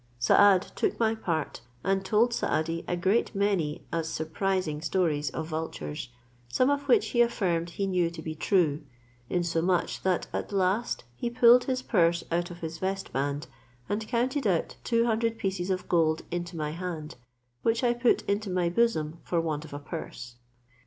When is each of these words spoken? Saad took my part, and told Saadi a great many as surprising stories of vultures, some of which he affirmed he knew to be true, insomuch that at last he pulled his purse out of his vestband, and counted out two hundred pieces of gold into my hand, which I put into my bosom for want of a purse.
Saad 0.17 0.63
took 0.75 0.99
my 0.99 1.13
part, 1.13 1.61
and 1.83 2.03
told 2.03 2.33
Saadi 2.33 2.83
a 2.87 2.97
great 2.97 3.35
many 3.35 3.85
as 3.93 4.09
surprising 4.09 4.81
stories 4.81 5.29
of 5.29 5.45
vultures, 5.45 6.09
some 6.49 6.71
of 6.71 6.87
which 6.87 7.09
he 7.09 7.21
affirmed 7.21 7.69
he 7.69 7.85
knew 7.85 8.09
to 8.09 8.21
be 8.23 8.33
true, 8.33 8.81
insomuch 9.29 10.01
that 10.01 10.25
at 10.33 10.51
last 10.51 11.03
he 11.15 11.29
pulled 11.29 11.65
his 11.65 11.83
purse 11.83 12.23
out 12.31 12.49
of 12.49 12.61
his 12.61 12.79
vestband, 12.79 13.45
and 13.87 14.07
counted 14.07 14.47
out 14.47 14.75
two 14.83 15.05
hundred 15.05 15.37
pieces 15.37 15.69
of 15.69 15.87
gold 15.87 16.23
into 16.31 16.57
my 16.57 16.71
hand, 16.71 17.13
which 17.61 17.83
I 17.83 17.93
put 17.93 18.23
into 18.23 18.49
my 18.49 18.69
bosom 18.69 19.19
for 19.21 19.39
want 19.39 19.65
of 19.65 19.71
a 19.73 19.77
purse. 19.77 20.35